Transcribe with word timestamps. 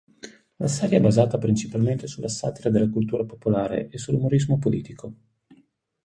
La 0.55 0.67
serie 0.67 0.97
è 0.97 0.99
basata 0.99 1.37
principalmente 1.37 2.07
sulla 2.07 2.27
satira 2.27 2.71
della 2.71 2.89
cultura 2.89 3.23
popolare 3.23 3.87
e 3.89 3.99
sull'umorismo 3.99 4.57
politico. 4.57 5.13